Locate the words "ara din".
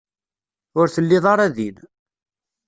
1.33-1.77